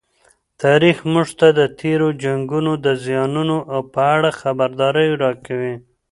[0.63, 3.57] تاریخ موږ ته د تېرو جنګونو د زیانونو
[3.93, 5.75] په اړه خبرداری راکوي.